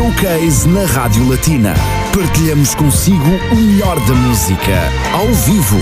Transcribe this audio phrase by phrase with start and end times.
[0.00, 1.74] Showcase na Rádio Latina.
[2.16, 4.72] Partilhamos consigo o melhor da música,
[5.12, 5.76] ao vivo.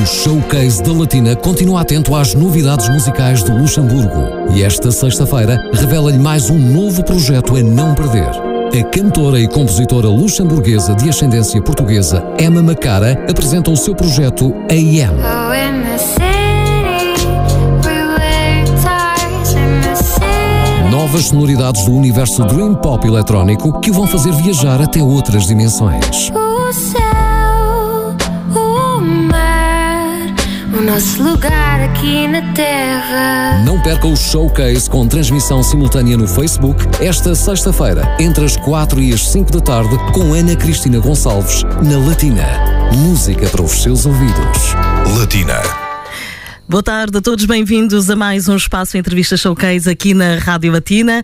[0.00, 6.20] O Showcase da Latina continua atento às novidades musicais do Luxemburgo e esta sexta-feira revela-lhe
[6.20, 8.30] mais um novo projeto a não perder.
[8.30, 15.16] A cantora e compositora luxemburguesa de ascendência portuguesa Emma Macara apresenta o seu projeto AM.
[15.18, 16.13] Oh,
[21.14, 26.28] Novas sonoridades do universo Dream Pop eletrónico que o vão fazer viajar até outras dimensões.
[26.30, 28.16] O céu,
[28.52, 30.34] o mar,
[30.76, 33.62] o nosso lugar aqui na terra.
[33.64, 39.14] Não perca o Showcase com transmissão simultânea no Facebook esta sexta-feira, entre as 4 e
[39.14, 42.44] as 5 da tarde, com Ana Cristina Gonçalves, na Latina.
[42.92, 44.74] Música para os seus ouvidos.
[45.16, 45.83] Latina.
[46.66, 51.22] Boa tarde a todos, bem-vindos a mais um espaço Entrevista Showcase aqui na Rádio Latina.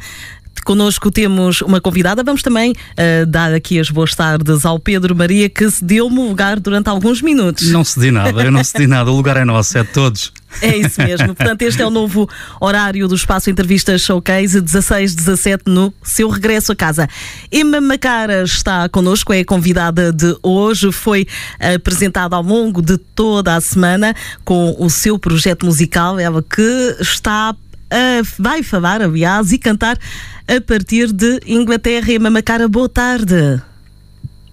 [0.65, 2.23] Connosco temos uma convidada.
[2.23, 6.61] Vamos também eh, dar aqui as boas tardes ao Pedro Maria, que cedeu-me o lugar
[6.61, 7.71] durante alguns minutos.
[7.71, 10.33] Não cedi nada, eu não cedi nada, o lugar é nosso, é de todos.
[10.61, 11.35] É isso mesmo.
[11.35, 12.29] Portanto, este é o novo
[12.61, 17.09] horário do Espaço Entrevistas Showcase, 16-17, no seu regresso a casa.
[17.53, 20.91] Emma Macara está connosco, é a convidada de hoje.
[20.91, 21.27] Foi
[21.75, 24.15] apresentada ao longo de toda a semana
[24.45, 27.55] com o seu projeto musical, ela que está
[27.91, 29.99] a, vai falar, aliás, e cantar
[30.51, 32.11] a partir de Inglaterra.
[32.13, 33.63] Emma Macara, boa tarde.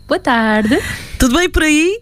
[0.07, 0.79] Boa tarde,
[1.17, 1.99] Tudo bem por aí?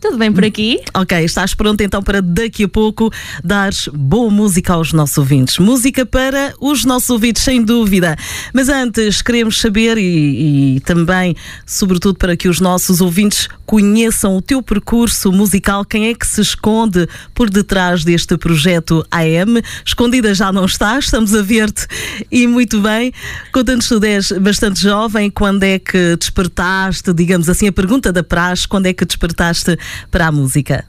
[0.00, 0.80] Tudo bem por aqui?
[0.94, 3.10] Ok, estás pronto então para daqui a pouco
[3.42, 5.58] dares boa música aos nossos ouvintes.
[5.58, 8.16] Música para os nossos ouvintes, sem dúvida.
[8.52, 11.34] Mas antes, queremos saber e, e também,
[11.66, 16.40] sobretudo, para que os nossos ouvintes conheçam o teu percurso musical, quem é que se
[16.40, 19.62] esconde por detrás deste projeto AM?
[19.84, 21.86] Escondida já não estás, estamos a ver-te
[22.30, 23.12] e muito bem.
[23.52, 28.66] Conta-nos, tu és bastante jovem, quando é que despertaste, digamos assim, a pergunta da praxe,
[28.66, 29.76] quando é que despertaste
[30.10, 30.84] para a música?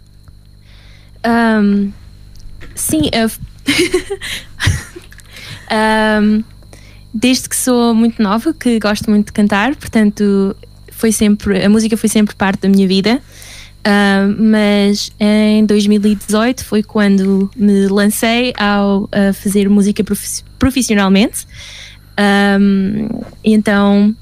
[1.23, 1.89] Ahm,
[2.75, 3.29] sim, eu-
[5.71, 6.43] Ahm,
[7.13, 10.55] desde que sou muito nova, que gosto muito de cantar, portanto,
[10.91, 13.21] foi sempre, a música foi sempre parte da minha vida.
[13.85, 21.45] Ahm, mas em 2018 foi quando me lancei ao a fazer música profi- profissionalmente.
[23.43, 24.13] E então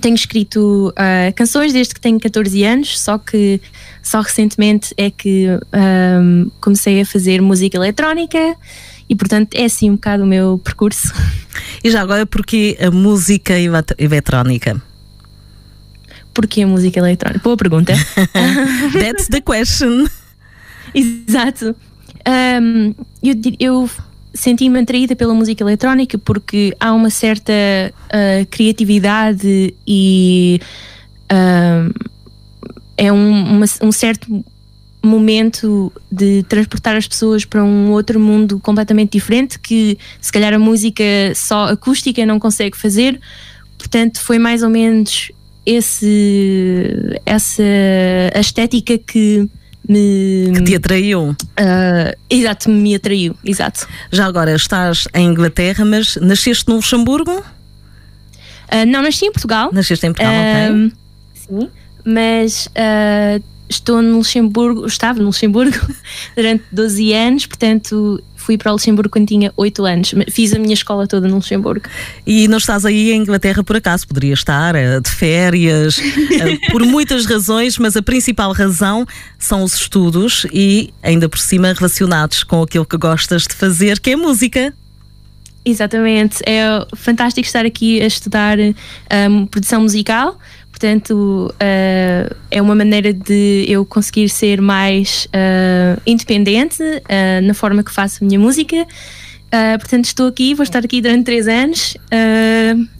[0.00, 3.60] tenho escrito ah, canções desde que tenho 14 anos, só que
[4.02, 8.56] só recentemente é que ahm, comecei a fazer música eletrónica
[9.08, 11.12] e portanto é assim um bocado o meu percurso.
[11.84, 14.80] E já agora, porque a música elet- eletrónica?
[16.32, 17.40] Porquê a música eletrónica?
[17.44, 17.92] Boa pergunta.
[18.98, 20.06] That's the question.
[20.94, 21.76] Exato.
[22.24, 23.90] Ahm, eu di- eu
[24.34, 27.52] senti-me atraída pela música eletrónica porque há uma certa
[28.10, 30.60] ah, criatividade e
[31.28, 31.90] ahm,
[32.96, 34.44] é um, uma- um certo
[35.04, 40.58] momento de transportar as pessoas para um outro mundo completamente diferente que se calhar a
[40.58, 41.02] música
[41.34, 43.20] só acústica não consegue fazer.
[43.76, 45.32] Portanto, foi mais ou menos
[45.66, 47.62] esse, essa
[48.38, 49.48] estética que
[49.88, 51.36] me Que te atraiu.
[51.56, 53.86] ah, exato, me atraiu, exato.
[54.10, 57.42] Já agora estás em Inglaterra, mas nasceste no Luxemburgo?
[58.68, 59.70] Ah, não nasci em Portugal.
[59.72, 60.70] Nasceste em Portugal, ok.
[60.70, 60.90] Ahm,
[61.34, 61.68] Sim,
[62.04, 62.68] mas
[63.68, 65.78] estou no Luxemburgo, estava no Luxemburgo
[66.36, 70.14] durante 12 anos, portanto fui para o Luxemburgo quando tinha 8 anos.
[70.30, 71.86] Fiz a minha escola toda no Luxemburgo.
[72.26, 75.98] E não estás aí em Inglaterra por acaso, poderia estar eh, de férias,
[76.40, 79.06] eh, por muitas razões, mas a principal razão
[79.38, 84.10] são os estudos e, ainda por cima, relacionados com aquilo que gostas de fazer, que
[84.10, 84.74] é música.
[85.64, 86.64] Exatamente, é
[86.96, 90.36] fantástico estar aqui a estudar ahm, produção musical.
[90.86, 97.84] Portanto, ah, é uma maneira de eu conseguir ser mais ah, independente ah, na forma
[97.84, 98.84] que faço a minha música.
[99.78, 101.96] Portanto, estou aqui, vou estar aqui durante três anos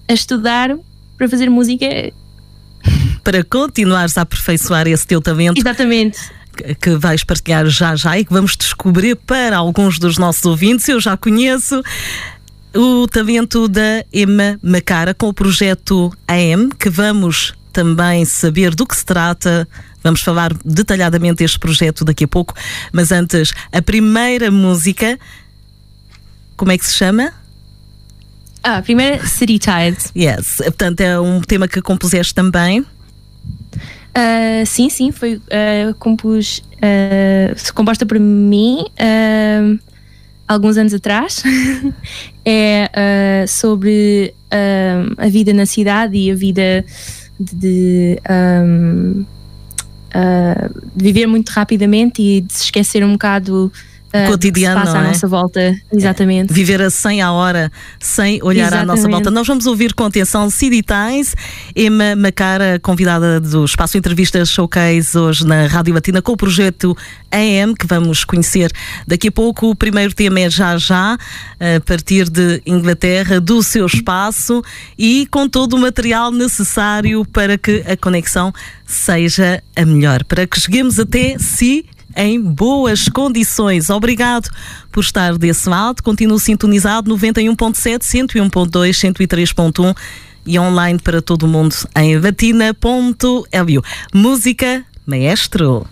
[0.06, 0.76] a estudar
[1.18, 1.86] para fazer música.
[3.24, 6.18] Para continuares a aperfeiçoar esse teu talento Exatamente.
[6.56, 10.86] que- que vais partilhar já já e que vamos descobrir para alguns dos nossos ouvintes.
[10.88, 11.82] Eu já conheço
[12.74, 18.96] o talento da Emma Macara com o projeto AM, que vamos também saber do que
[18.96, 19.66] se trata.
[20.02, 22.54] Vamos falar detalhadamente deste projeto daqui a pouco,
[22.92, 25.18] mas antes, a primeira música,
[26.56, 27.32] como é que se chama?
[28.62, 29.98] Ah, a primeira, City Tide.
[30.16, 32.84] Yes, portanto é um tema que compuseste também.
[34.14, 39.76] Ah, sim, sim, foi ah, compus, ah, composta por mim ah,
[40.46, 41.42] alguns anos atrás.
[42.44, 44.34] é sobre
[45.16, 46.84] a vida na cidade e a vida
[47.38, 49.24] de, de, ahm,
[50.12, 53.72] ah, de viver muito rapidamente e de se esquecer um bocado
[54.12, 55.06] ah, do que se Cotidiano, passa à é?
[55.08, 55.74] nossa volta.
[55.92, 56.52] Exatamente.
[56.52, 59.10] Viver a 100 à hora, sem olhar à nossa Exatamente.
[59.10, 59.30] volta.
[59.30, 61.34] Nós vamos ouvir com atenção City Times,
[61.74, 66.96] Emma Macara, convidada do Espaço Entrevistas Showcase, hoje na Rádio Latina, com o projeto
[67.30, 68.70] AM, que vamos conhecer
[69.06, 69.70] daqui a pouco.
[69.70, 74.62] O primeiro tema é Já Já, a partir de Inglaterra, do seu espaço
[74.98, 78.52] e com todo o material necessário para que a conexão
[78.86, 81.86] seja a melhor, para que cheguemos até si
[82.16, 83.90] em boas condições.
[83.90, 84.48] Obrigado
[84.90, 86.02] por estar desse lado.
[86.02, 89.96] Continuo sintonizado 91.7, 101.2, 103.1
[90.44, 93.46] e online para todo mundo em latina.lu.
[94.12, 95.86] Música, maestro.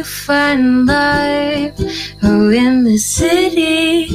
[0.00, 1.74] You'll find life.
[2.22, 4.08] Oh, in the city,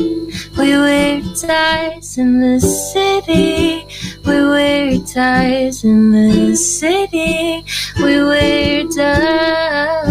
[0.58, 3.86] we wear ties in the city.
[4.26, 7.64] We wear ties in the city.
[7.98, 10.08] We wear ties.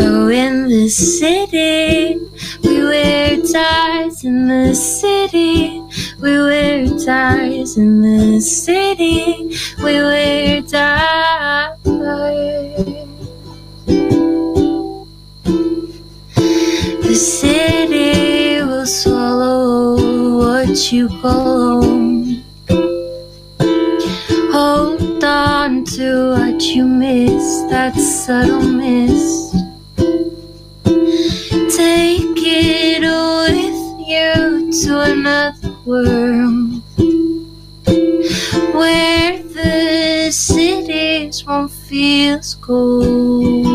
[0.00, 2.18] Oh, in the city,
[2.64, 5.75] we wear ties in the city.
[6.18, 9.54] We wear ties in the city.
[9.78, 11.76] We wear ties.
[17.02, 22.42] The city will swallow what you call home.
[24.52, 29.65] Hold on to what you miss, that subtle mist.
[34.72, 36.82] To another world
[38.74, 43.66] where the cities won't feel as cold.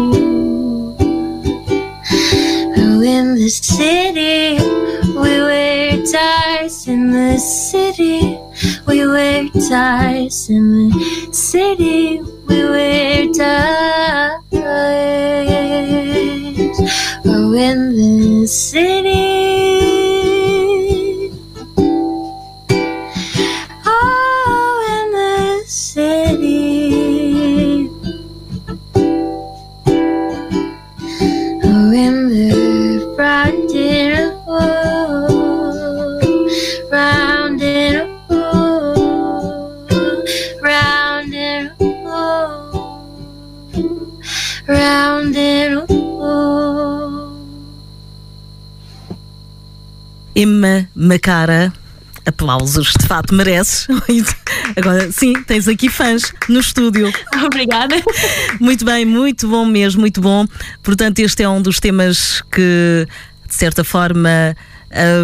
[2.77, 4.59] Oh, in the city,
[5.15, 8.37] we wear ties in the city.
[8.85, 12.21] We wear ties in the city.
[12.47, 14.41] We wear ties.
[17.25, 19.80] Oh, in the city.
[50.35, 51.73] Emma Macara,
[52.25, 53.87] aplausos, de fato mereces.
[54.75, 57.11] Agora sim, tens aqui fãs no estúdio.
[57.43, 57.95] Obrigada.
[58.59, 60.45] Muito bem, muito bom mesmo, muito bom.
[60.81, 63.07] Portanto, este é um dos temas que,
[63.47, 64.55] de certa forma,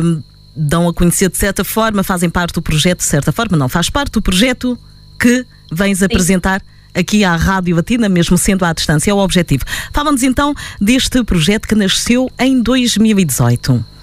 [0.03, 0.21] hum,
[0.55, 3.89] dão a conhecer, de certa forma, fazem parte do projeto, de certa forma, não, faz
[3.89, 4.77] parte do projeto
[5.19, 6.61] que vens apresentar
[6.93, 9.63] aqui à Rádio Latina, mesmo sendo à distância, é o objetivo.
[9.93, 13.96] Fala-nos então deste projeto que nasceu em 2018.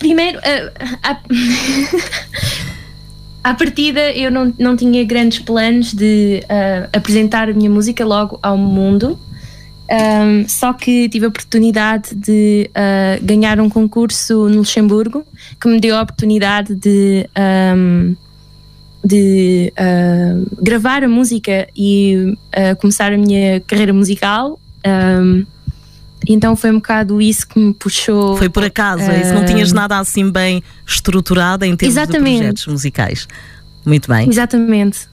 [0.00, 0.72] Primeiro, ah,
[3.44, 8.04] à, à partida eu não, não tinha grandes planos de ah, apresentar a minha música
[8.04, 9.18] logo ao mundo.
[9.92, 15.24] Ahm, só que tive a oportunidade de ah, ganhar um concurso no Luxemburgo
[15.60, 18.14] que me deu a oportunidade de, ahm,
[19.04, 22.36] de ah, gravar a música e
[22.80, 24.58] começar a minha carreira musical.
[24.82, 25.44] Ahm,
[26.26, 28.36] então foi um bocado isso que me puxou.
[28.36, 29.34] Foi por acaso, é isso?
[29.34, 32.38] Não Ah, tinhas nada assim bem estruturado em termos de Exatamente.
[32.38, 33.28] projetos musicais.
[33.84, 34.28] Muito bem.
[34.28, 35.08] Exatamente.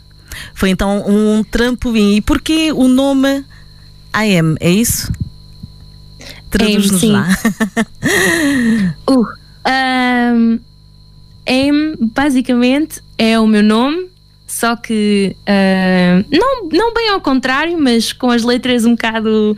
[0.54, 2.16] Foi então um trampolim.
[2.16, 3.44] E porquê o nome
[4.14, 5.12] AM, é isso?
[6.50, 7.28] Traduz-nos lá.
[9.68, 10.60] Uh, um,
[11.46, 14.08] AIM basicamente é o meu nome,
[14.58, 19.56] só que uh, não, não bem ao contrário, mas com as letras um bocado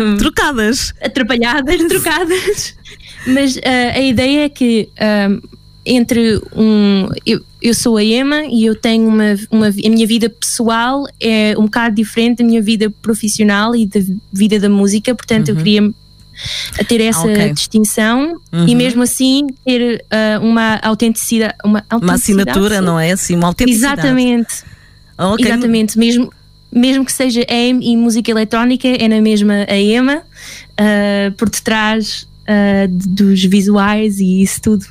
[0.00, 0.94] um, Trocadas.
[0.98, 2.74] atrapalhadas, trocadas.
[3.26, 3.60] Mas uh,
[3.94, 4.88] a ideia é que
[5.28, 5.40] um,
[5.84, 7.10] entre um.
[7.26, 9.66] Eu, eu sou a Emma e eu tenho uma, uma.
[9.66, 14.00] A minha vida pessoal é um bocado diferente da minha vida profissional e da
[14.32, 15.92] vida da música, portanto eu queria
[16.78, 17.32] a ter essa Uhum.
[17.32, 17.52] ok.
[17.52, 18.66] distinção Uhum.
[18.68, 21.54] e mesmo assim ter uh, uma autenticidade.
[21.64, 22.84] Uma, Uma assinatura, sim.
[22.84, 23.12] não é?
[23.12, 24.00] Assim, uma autenticidade.
[24.00, 24.54] Exatamente.
[25.16, 25.44] Ok.
[25.46, 26.32] Exatamente, mesmo,
[26.72, 32.22] mesmo que seja AIM e música eletrónica, é na mesma a EMA, uh, por detrás
[32.44, 34.86] uh, dos visuais e isso tudo.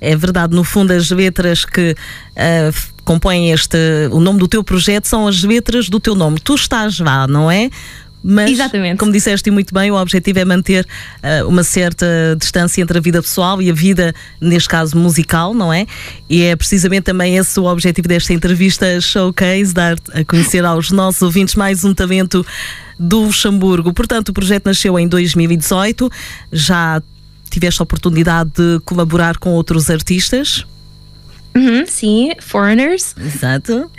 [0.00, 1.96] É verdade, no fundo as letras que
[2.36, 3.78] ah, f- compõem este,
[4.12, 6.38] o nome do teu projeto são as letras do teu nome.
[6.38, 7.70] Tu estás lá, não é?
[8.24, 8.98] Mas, Exatamente.
[8.98, 10.86] como disseste muito bem, o objetivo é manter
[11.22, 12.06] ah, uma certa
[12.38, 15.86] distância entre a vida pessoal e a vida, neste caso, musical, não é?
[16.30, 21.22] E é precisamente também esse o objetivo desta entrevista Showcase, dar a conhecer aos nossos
[21.22, 22.46] ouvintes mais um talento
[22.98, 23.92] do Luxemburgo.
[23.92, 26.10] Portanto, o projeto nasceu em 2018,
[26.52, 27.02] já
[27.50, 30.64] tiveste a oportunidade de colaborar com outros artistas,
[31.54, 33.14] Uhum, sim, Foreigners.
[33.18, 33.90] exato,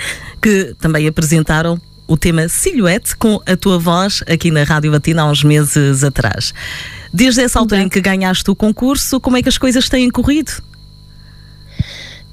[0.41, 5.31] que também apresentaram o tema Silhouette com a tua voz aqui na Rádio Latina há
[5.31, 6.53] uns meses atrás.
[7.13, 10.51] Desde essa altura em que ganhaste o concurso, como é que as coisas têm corrido?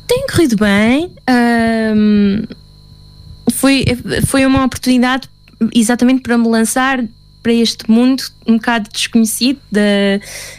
[0.06, 1.12] Tem corrido bem.
[1.26, 2.44] ahm,
[3.52, 3.84] foi,
[4.26, 5.28] foi uma oportunidade
[5.74, 7.04] exatamente para me lançar
[7.42, 9.80] para este mundo um bocado desconhecido da,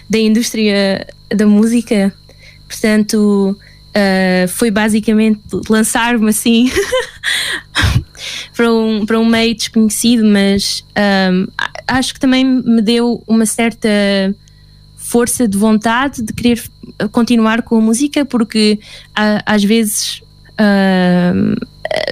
[0.10, 2.14] da indústria da música.
[2.68, 3.58] Portanto,
[3.94, 6.72] ah, foi basicamente lançar-me assim
[8.56, 13.90] para, um, para um meio desconhecido, mas a- acho que também me deu uma certa
[14.96, 16.62] força de vontade de querer
[17.12, 18.80] continuar com a música, porque
[19.16, 20.22] ah, às vezes
[20.58, 21.34] ah,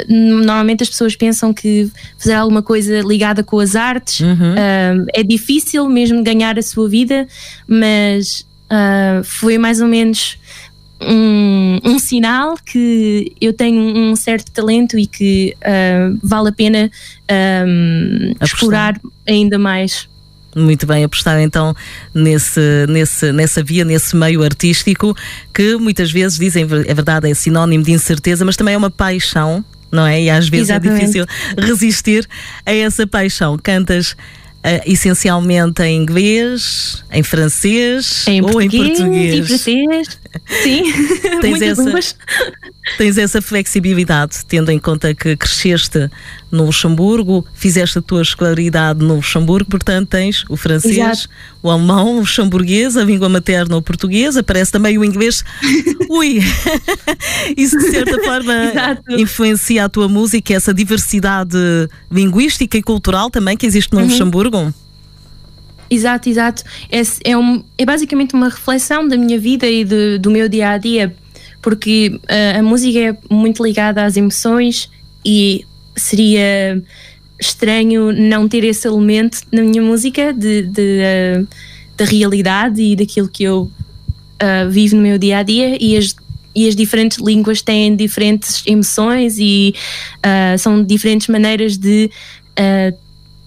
[0.07, 5.87] normalmente as pessoas pensam que fazer alguma coisa ligada com as artes ahm, é difícil
[5.87, 7.27] mesmo ganhar a sua vida,
[7.67, 10.37] mas ah, foi mais ou menos
[11.01, 16.91] um, um sinal que eu tenho um certo talento e que ah, vale a pena
[17.29, 18.47] ahm, Apostar.
[18.47, 20.07] explorar ainda mais.
[20.55, 21.75] Muito bem, apostar então
[22.13, 25.15] nesse, nesse, nessa via, nesse meio artístico,
[25.53, 29.63] que muitas vezes dizem, é verdade, é sinónimo de incerteza, mas também é uma paixão,
[29.91, 30.23] não é?
[30.23, 30.99] E às vezes é Exatamente.
[31.01, 31.25] difícil
[31.57, 32.27] resistir
[32.65, 33.57] a essa paixão.
[33.61, 34.15] Cantas
[34.63, 39.39] ah, essencialmente em inglês, em francês Em ou em português, português?
[39.39, 40.19] Em francês.
[40.63, 40.83] Sim,
[41.41, 42.15] Tens essa- línguas.
[42.97, 46.09] Tens essa flexibilidade, tendo em conta que cresceste
[46.51, 51.29] no Luxemburgo, fizeste a tua escolaridade no Luxemburgo, portanto tens o francês, Exato.
[51.61, 55.43] o alemão, o luxemburguês, a língua materna, o português, aparece também o inglês.
[56.09, 56.39] Ui!
[57.55, 58.53] Isso de certa forma
[59.09, 61.57] influencia a tua música, essa diversidade
[62.11, 64.01] linguística e cultural também que existe Uhum.
[64.01, 64.09] no
[65.89, 66.63] Exato, exato.
[66.91, 67.01] É,
[67.31, 70.77] é, um- é basicamente uma reflexão da minha vida e de- do meu dia a
[70.77, 71.15] dia,
[71.61, 74.89] porque ah, a música é muito ligada às emoções
[75.25, 75.65] e
[75.95, 76.81] seria
[77.39, 81.43] estranho não ter esse elemento na minha música de, de, ah,
[81.97, 83.71] da realidade e daquilo que eu
[84.39, 86.15] ah, vivo no meu dia a dia e as,
[86.55, 89.73] e as diferentes línguas têm diferentes emoções e
[90.59, 92.09] são diferentes maneiras de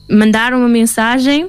[0.09, 1.49] mandar uma mensagem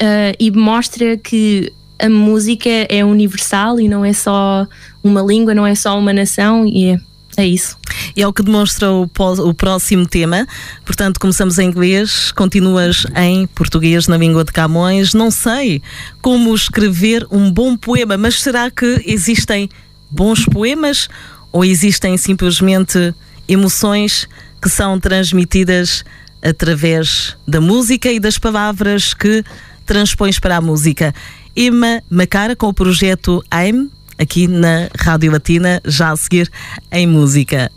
[0.00, 4.66] ah, e mostra que a música é universal e não é só
[5.04, 7.00] uma língua, não é só uma nação e é,
[7.36, 7.78] é isso.
[8.16, 10.46] E é o que demonstra o, o próximo tema.
[10.84, 15.14] Portanto, começamos em inglês, continuas em português na língua de Camões.
[15.14, 15.80] Não sei
[16.20, 19.68] como escrever um bom poema, mas será que existem
[20.10, 21.08] bons poemas
[21.52, 23.14] ou existem simplesmente
[23.46, 24.28] emoções
[24.60, 26.04] que são transmitidas
[26.42, 29.44] através da música e das palavras que
[29.86, 31.14] transpões para a música?
[31.56, 36.50] Emma Macara com o projeto AIM, aqui na Rádio Latina, já a seguir
[36.90, 37.70] em música.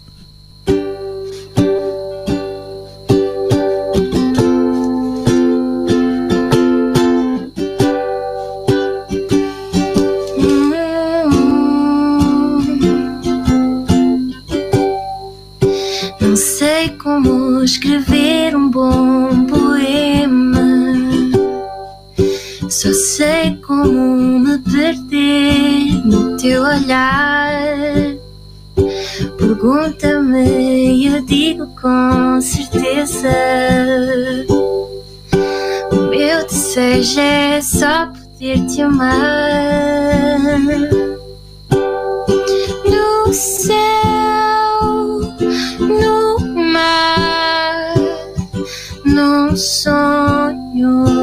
[16.36, 20.65] Não sei como escrever um bom poema.
[22.70, 28.18] Só sei como me perder no teu olhar.
[29.38, 33.30] Pergunta-me e eu digo com certeza.
[36.75, 40.39] desejo é só poder te amar
[42.86, 43.75] no céu,
[45.80, 46.25] no
[49.56, 51.14] sonho.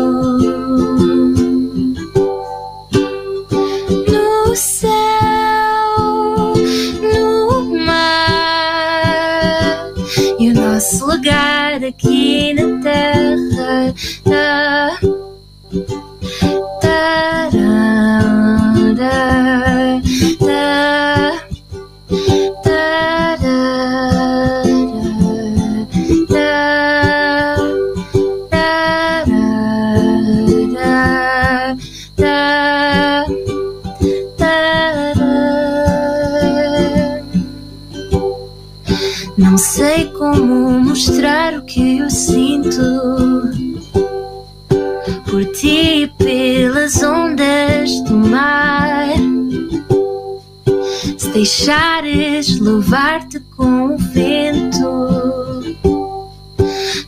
[53.56, 55.78] Com o vento,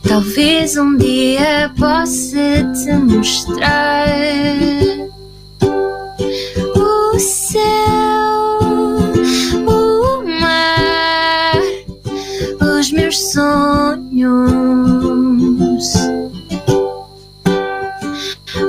[0.07, 4.07] talvez um dia possa te mostrar
[6.75, 7.61] o céu,
[9.67, 11.57] o mar,
[12.79, 14.35] os meus sonhos.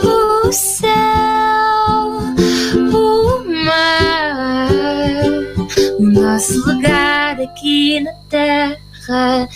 [0.03, 0.91] O céu,
[2.93, 4.69] o mar,
[5.99, 6.96] o nosso lugar
[7.47, 9.49] aqui na terra.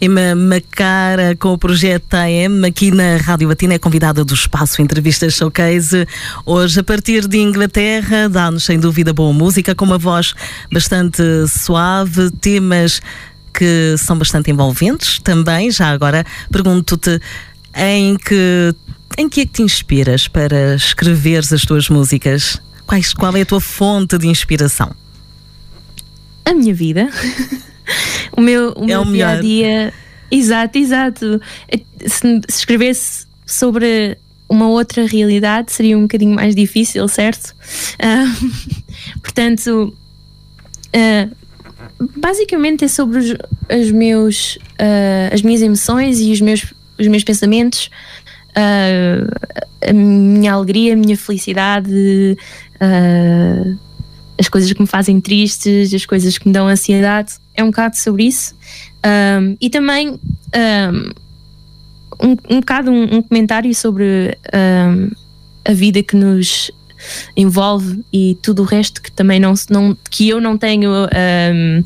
[0.00, 5.34] Emma Macara com o projeto AM aqui na Rádio Batina é convidada do Espaço Entrevistas
[5.34, 6.06] Showcase.
[6.46, 10.34] Hoje, a partir de Inglaterra, dá-nos sem dúvida boa música, com uma voz
[10.72, 13.02] bastante suave, temas
[13.52, 15.68] que são bastante envolventes também.
[15.68, 17.20] Já agora pergunto-te
[17.74, 18.72] em que,
[19.18, 22.62] em que é que te inspiras para escreveres as tuas músicas?
[22.86, 24.94] Quais, qual é a tua fonte de inspiração?
[26.44, 27.10] A minha vida.
[28.36, 29.36] o meu, o É meu dia melhor.
[29.36, 29.94] a dia.
[30.30, 31.40] Exato, exato.
[32.06, 34.16] Se, se escrevesse sobre
[34.48, 37.54] uma outra realidade seria um bocadinho mais difícil, certo?
[38.00, 38.32] Ah,
[39.22, 39.94] portanto,
[40.94, 41.28] ah,
[42.16, 47.24] basicamente é sobre os, os meus, ah, as minhas emoções e os meus, os meus
[47.24, 47.90] pensamentos,
[48.54, 52.36] a minha alegria, a minha felicidade,
[52.80, 53.74] ah,
[54.38, 57.34] as coisas que me fazem tristes, as coisas que me dão ansiedade.
[57.54, 58.54] É um bocado sobre isso.
[59.04, 60.18] Um, e também
[62.20, 65.10] um, um, bocado um, um comentário sobre um,
[65.64, 66.70] a vida que nos
[67.36, 71.82] envolve e tudo o resto que também não, não que eu não tenho um,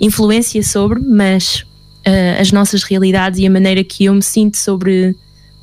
[0.00, 1.64] influência sobre, mas
[2.06, 5.16] uh, as nossas realidades e a maneira que eu me sinto sobre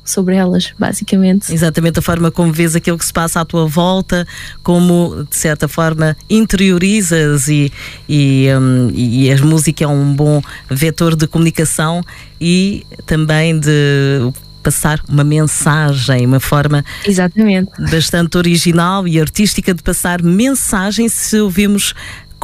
[0.04, 1.52] sobre elas, basicamente.
[1.52, 4.26] Exatamente a forma como vês aquilo que se passa à tua volta,
[4.62, 7.72] como de certa forma interiorizas e,
[8.08, 12.02] e, hum, e a música é um bom vetor de comunicação
[12.40, 14.32] e também de
[14.64, 17.70] passar uma mensagem, uma forma Exatamente.
[17.90, 21.94] bastante original e artística de passar mensagem se ouvimos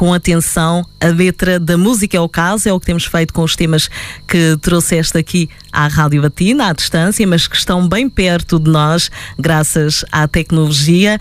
[0.01, 3.43] com atenção a letra da música é o caso, é o que temos feito com
[3.43, 3.91] os temas
[4.27, 9.11] que trouxeste aqui à Rádio Batina, à distância, mas que estão bem perto de nós,
[9.39, 11.19] graças à tecnologia.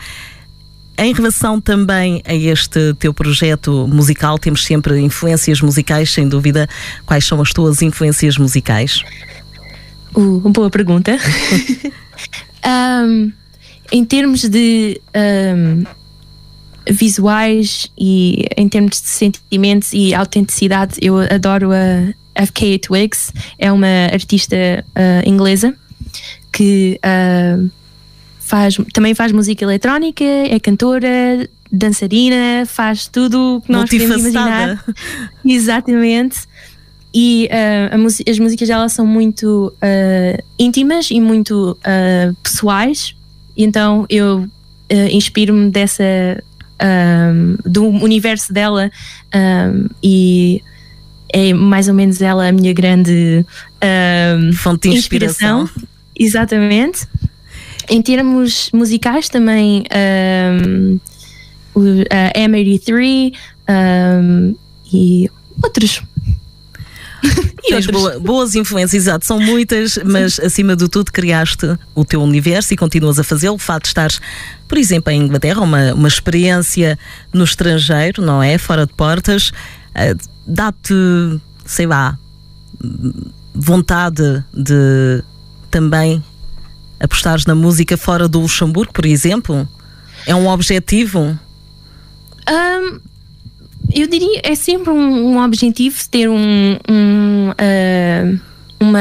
[0.97, 6.65] Em relação também a este teu projeto musical, temos sempre influências musicais, sem dúvida.
[7.05, 9.03] Quais são as tuas influências musicais?
[10.15, 11.17] Uh, boa pergunta.
[13.05, 13.29] um,
[13.91, 15.98] em termos de um,
[16.89, 24.07] visuais e em termos de sentimentos e autenticidade, eu adoro a FK Twigs, é uma
[24.11, 25.75] artista uh, inglesa
[26.51, 27.69] que uh,
[28.39, 34.83] faz, também faz música eletrónica, é cantora, dançarina, faz tudo o que nós podemos imaginar.
[35.45, 36.39] Exatamente.
[37.13, 39.73] E uh, as músicas dela são muito
[40.57, 41.77] íntimas e muito
[42.43, 43.15] pessoais,
[43.57, 44.47] então eu
[45.11, 46.41] inspiro-me dessa
[46.81, 48.91] um, do universo dela
[49.35, 50.63] um, e
[51.31, 53.45] é mais ou menos ela a minha grande
[54.39, 55.63] um, fonte de inspiração.
[55.63, 55.89] inspiração.
[56.15, 57.07] Exatamente.
[57.89, 59.83] Em termos musicais também
[60.55, 60.99] um,
[62.09, 63.33] a M83
[63.69, 64.55] um,
[64.91, 65.29] e
[65.61, 66.01] outros.
[67.63, 72.21] e Tens boa, boas influências, exato, são muitas, mas acima de tudo criaste o teu
[72.21, 73.55] universo e continuas a fazê-lo.
[73.55, 74.21] O facto de estares,
[74.67, 76.97] por exemplo, em Inglaterra, uma, uma experiência
[77.33, 78.57] no estrangeiro, não é?
[78.57, 80.93] Fora de portas, uh, dá-te,
[81.65, 82.17] sei lá,
[83.53, 85.23] vontade de
[85.69, 86.23] também
[86.99, 89.67] apostares na música fora do Luxemburgo, por exemplo?
[90.25, 91.39] É um objetivo?
[92.49, 92.99] Um,
[93.93, 98.49] eu diria é sempre um, um objetivo ter um, um uh,
[98.79, 98.99] uma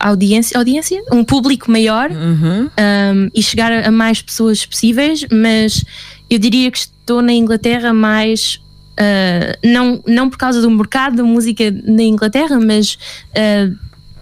[0.00, 2.64] audiência, audiência, um público maior uhum.
[2.64, 5.84] um, e chegar a mais pessoas possíveis, mas
[6.30, 8.60] eu diria que estou na Inglaterra mais
[8.98, 12.98] uh, não, não por causa do mercado da música na Inglaterra, mas
[13.30, 13.70] uh,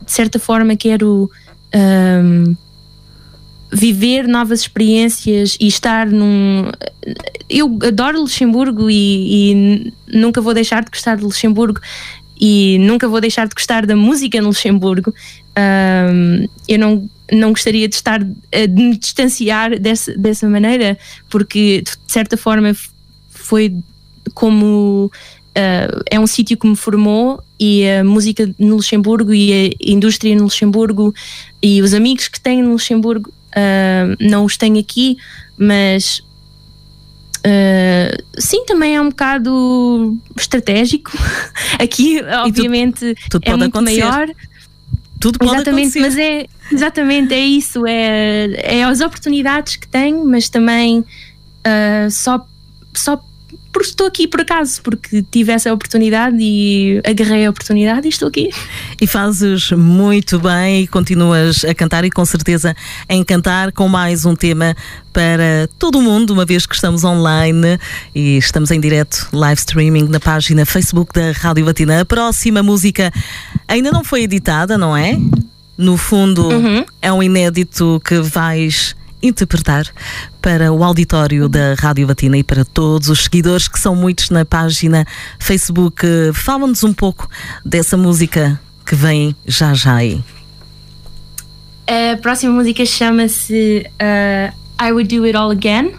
[0.04, 1.30] de certa forma quero
[1.74, 2.56] um,
[3.72, 6.70] viver novas experiências e estar num.
[7.48, 11.80] Eu adoro Luxemburgo e, e, nunca vou deixar de gostar de Luxemburgo
[12.38, 15.14] e nunca vou deixar de gostar da música no Luxemburgo.
[15.56, 20.98] Um, eu não, não gostaria de estar de me distanciar dessa, dessa maneira,
[21.30, 22.76] porque de certa forma
[23.30, 23.74] foi
[24.34, 25.10] como
[25.56, 30.34] uh, é um sítio que me formou e a música no Luxemburgo e a indústria
[30.34, 31.14] no Luxemburgo
[31.62, 35.16] e os amigos que tenho no Luxemburgo Uh, não os tenho aqui,
[35.58, 36.22] mas
[37.38, 41.12] uh, sim, também é um bocado estratégico.
[41.78, 44.04] aqui, obviamente, tudo, tudo é muito acontecer.
[44.04, 44.28] maior.
[45.20, 46.00] Tudo pode exatamente, acontecer.
[46.00, 52.44] mas é exatamente é isso, é, é as oportunidades que tenho, mas também uh, só,
[52.92, 53.22] só
[53.72, 58.28] porque estou aqui por acaso, porque tive essa oportunidade e agarrei a oportunidade e estou
[58.28, 58.50] aqui.
[59.00, 62.76] E fazes muito bem e continuas a cantar e com certeza
[63.08, 64.76] a encantar com mais um tema
[65.12, 67.78] para todo o mundo, uma vez que estamos online
[68.14, 72.02] e estamos em direto live streaming na página Facebook da Rádio Batina.
[72.02, 73.10] A próxima música
[73.66, 75.18] ainda não foi editada, não é?
[75.78, 76.84] No fundo, uhum.
[77.00, 79.86] é um inédito que vais interpretar
[80.40, 84.44] para o auditório da Rádio Batina e para todos os seguidores que são muitos na
[84.44, 85.06] página
[85.38, 86.04] Facebook.
[86.34, 87.28] Fala-nos um pouco
[87.64, 90.22] dessa música que vem já já aí.
[91.86, 95.92] A próxima música chama-se uh, I Would Do It All Again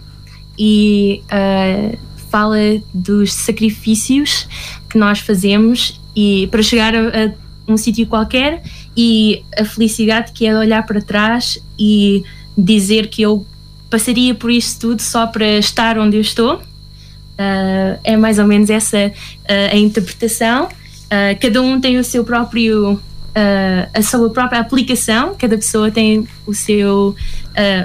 [0.58, 1.98] e uh,
[2.30, 2.58] fala
[2.94, 4.48] dos sacrifícios
[4.90, 8.64] que nós fazemos e para chegar a, a um sítio qualquer
[8.96, 12.24] e a felicidade que é olhar para trás e
[12.58, 13.46] dizer que eu
[13.90, 16.56] passaria por isto tudo só para estar onde eu estou.
[16.56, 20.66] Uh, é mais ou menos essa uh, a interpretação.
[20.66, 23.00] Uh, cada um tem o seu próprio
[23.96, 25.36] a sua própria aplicação.
[25.36, 27.16] Cada pessoa tem o seu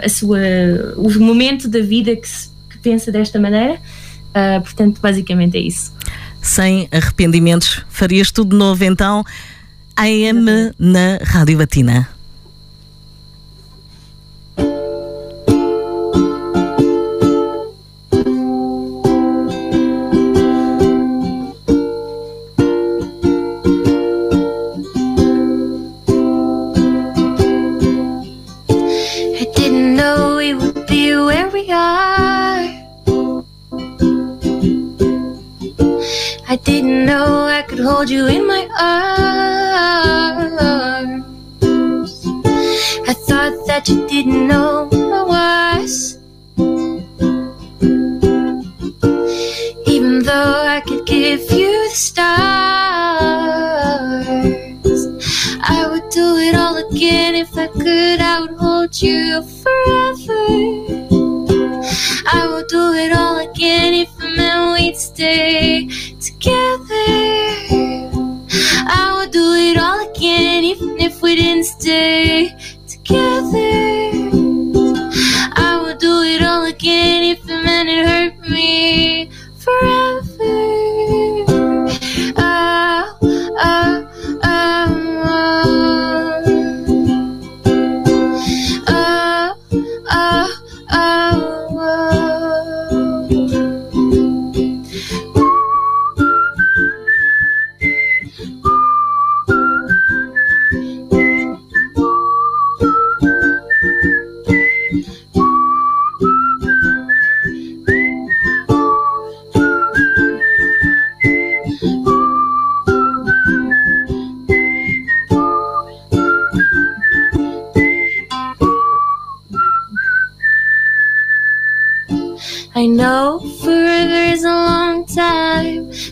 [0.03, 0.39] a sua
[0.95, 3.81] o momento da vida que, se, que pensa desta maneira.
[4.63, 5.91] portanto, basicamente é isso.
[6.43, 9.25] Sem arrependimentos, farias tudo novo então.
[9.97, 12.18] AM na Rádio Batina.
[37.99, 40.55] Hold you in my arms.
[43.11, 46.17] I thought that you didn't know I was.
[49.95, 52.29] Even though I could give you the stars,
[55.77, 58.21] I would do it all again if I could.
[58.21, 60.45] I would hold you forever.
[62.39, 65.68] I would do it all again if I meant we'd stay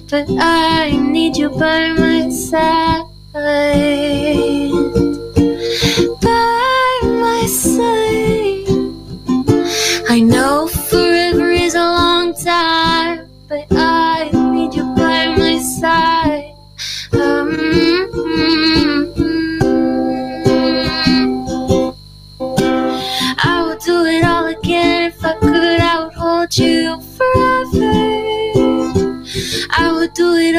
[0.08, 3.06] but I need you by my side.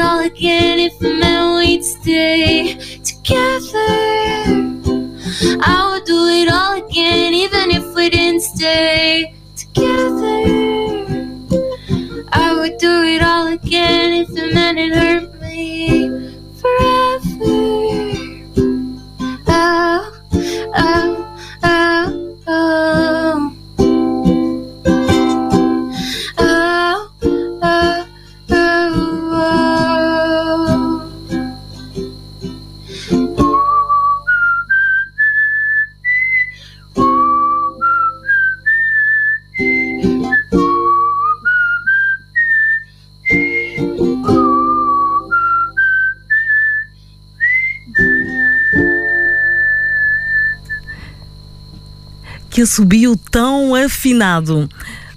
[0.08, 1.17] Do it all again if it
[52.58, 54.68] Que assobio tão afinado.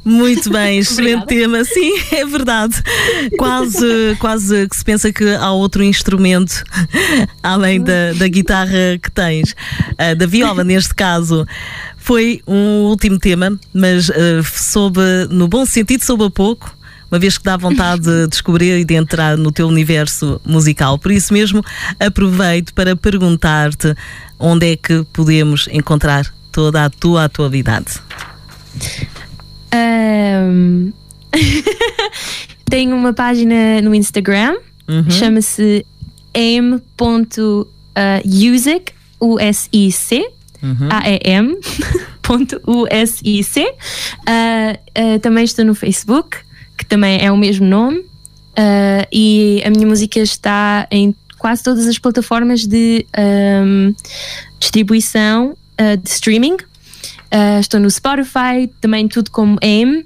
[0.05, 2.75] Muito bem, excelente tema, sim, é verdade.
[3.35, 6.63] Quase, quase que se pensa que há outro instrumento
[7.41, 9.55] além da, da guitarra que tens,
[9.97, 11.43] Ah, da viola neste caso.
[11.97, 15.01] Foi um último tema, mas ah, soube,
[15.31, 16.77] no bom sentido, soube a pouco.
[17.11, 20.99] Uma vez que dá vontade de descobrir e de entrar no teu universo musical.
[20.99, 21.65] Por isso mesmo,
[21.99, 23.95] aproveito para perguntar-te
[24.37, 27.99] onde é que podemos encontrar toda a tua atualidade.
[29.71, 30.91] Ahm,
[32.69, 34.55] Tenho uma página no Instagram,
[35.09, 35.85] chama-se
[36.33, 37.65] aim.music,
[39.19, 40.29] U-S-I-C,
[40.89, 41.57] A-E-M,
[42.23, 43.73] ponto U-S-I-C.
[44.25, 46.37] Ah, ah, também estou no Facebook,
[46.77, 48.05] que também é o mesmo nome,
[48.55, 53.93] Ah, e a minha música está em quase todas as plataformas de ahm,
[54.59, 56.57] distribuição ah, de streaming.
[57.33, 60.03] Uh, estou no Spotify, também tudo como AIM, uh,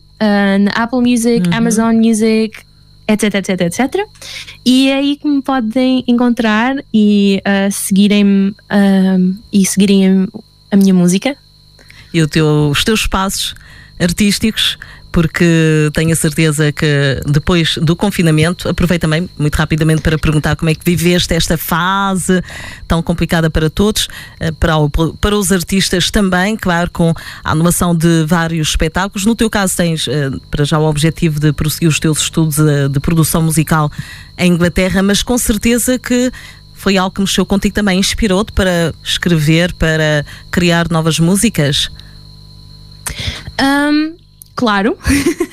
[0.62, 2.52] na Apple Music, Amazon Music,
[3.08, 3.96] etc, etc, etc.
[4.64, 10.28] E é aí que me podem encontrar e uh, seguirem uh, e seguirem
[10.72, 11.36] a minha música.
[12.14, 13.56] e teu- os teus passos
[14.00, 14.78] artísticos,
[15.16, 20.70] porque tenho a certeza que depois do confinamento, aproveito também muito rapidamente para perguntar como
[20.70, 22.44] é que viveste esta fase
[22.86, 24.10] tão complicada para todos,
[24.42, 27.14] eh, para, o- para os artistas também, claro, com
[27.46, 29.26] a animação de vários espetáculos.
[29.26, 32.90] No teu caso, tens eh, para já o objetivo de prosseguir os teus estudos eh,
[32.90, 33.90] de produção musical
[34.38, 36.30] em Inglaterra, mas com certeza que
[36.74, 41.90] foi algo que mexeu contigo também, inspirou-te para escrever, para criar novas músicas?
[43.62, 44.25] Um,
[44.56, 44.98] claro,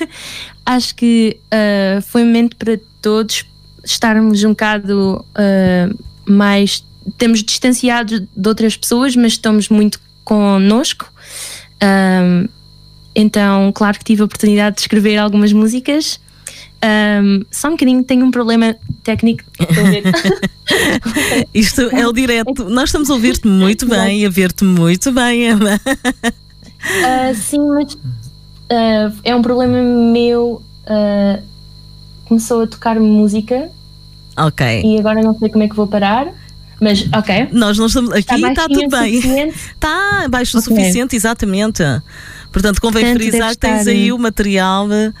[0.65, 3.45] acho que uh, foi um momento para todos
[3.83, 6.83] estarmos um bocado uh, mais.
[7.05, 11.11] Estamos distanciados de outras pessoas, mas estamos muito connosco.
[11.83, 12.47] Um,
[13.13, 16.17] então, claro que tive a oportunidade de escrever algumas músicas.
[17.21, 19.43] Um, só um bocadinho, tenho um problema técnico.
[21.53, 22.69] Isto é o direto.
[22.69, 25.79] Nós estamos a ouvir-te muito bem a ver-te muito bem, Emma.
[27.05, 27.97] Ah, sim, mas
[28.73, 30.61] ah, é um problema meu.
[30.85, 31.39] ah,
[32.25, 33.69] começou a tocar música
[34.37, 34.65] Ok.
[34.83, 36.27] e agora não sei como é que vou parar.
[36.81, 37.49] Mas, ok.
[37.51, 38.11] Nós não estamos.
[38.11, 39.15] Aqui está baixinho tudo o bem.
[39.15, 39.55] suficiente.
[39.75, 40.73] Está baixo o Ok.
[40.75, 41.83] suficiente, exatamente.
[42.51, 45.13] Portanto, convém Portanto, frisar que tens estar- aí o material eh,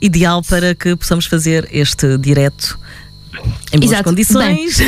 [0.00, 2.78] ideal para que possamos fazer este direto.
[3.72, 4.04] Em boas Exato.
[4.04, 4.78] condições.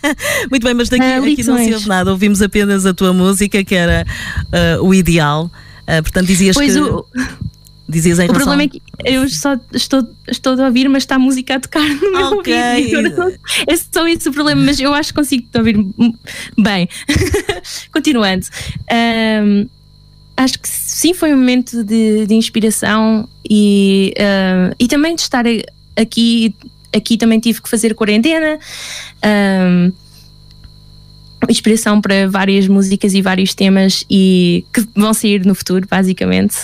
[0.50, 2.10] Muito bem, mas daqui Ah, aqui não se ouve nada.
[2.10, 4.04] Ouvimos apenas a tua música, que era
[4.52, 5.50] eh, o ideal.
[5.86, 6.80] Ah, portanto, dizias Pois que.
[6.80, 7.04] o,
[7.88, 11.18] dizias em o problema é que eu só estou, estou a ouvir, mas está a
[11.18, 12.54] música a tocar no meu Ok.
[12.54, 13.38] ouvido.
[13.66, 15.76] É só isso o problema, mas eu acho que consigo ouvir
[16.58, 16.88] bem.
[17.92, 18.46] Continuando.
[18.90, 19.66] Ahm,
[20.36, 24.12] acho que sim, foi um momento de, de inspiração e,
[24.78, 25.44] e também de estar
[25.96, 26.54] aqui.
[26.94, 28.58] Aqui também tive que fazer quarentena.
[29.22, 29.92] Ahm,
[31.48, 36.56] inspiração para várias músicas e vários temas e que vão sair no futuro, basicamente.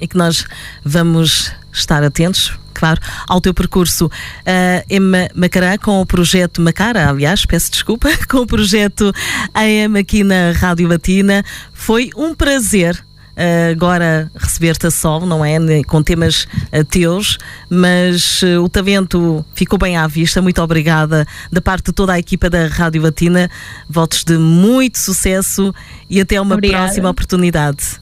[0.00, 0.44] E que nós
[0.84, 4.06] vamos estar atentos, claro, ao teu percurso.
[4.06, 9.12] Uh, Emma Macará com o projeto Macara, aliás, peço desculpa, com o projeto
[9.54, 11.44] AM aqui na Rádio Latina.
[11.72, 15.58] Foi um prazer uh, agora receber-te a sol, não é?
[15.86, 20.42] Com temas uh, teus, mas uh, o talento ficou bem à vista.
[20.42, 23.50] Muito obrigada da parte de toda a equipa da Rádio Latina.
[23.88, 25.74] Votos de muito sucesso
[26.08, 26.84] e até uma Obrigada.
[26.84, 28.00] próxima oportunidade.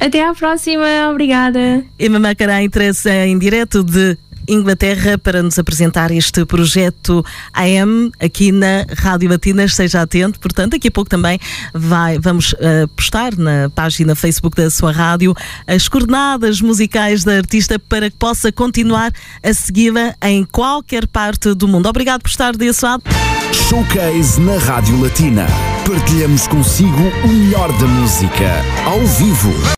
[0.00, 1.84] Até à próxima, obrigada.
[1.98, 4.16] Emma Macará interessa em direto de
[4.48, 9.64] Inglaterra para nos apresentar este projeto AM aqui na Rádio Latina.
[9.64, 11.38] Esteja atento, portanto, daqui a pouco também
[11.72, 15.34] vai, vamos uh, postar na página Facebook da sua rádio
[15.66, 21.68] as coordenadas musicais da artista para que possa continuar a segui-la em qualquer parte do
[21.68, 21.88] mundo.
[21.88, 23.02] Obrigado por estar desse lado.
[23.68, 25.46] Showcase na Rádio Latina.
[25.86, 29.52] Partilhamos consigo o melhor da música, ao vivo.